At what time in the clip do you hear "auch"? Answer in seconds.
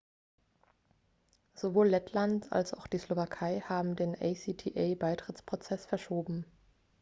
2.73-2.87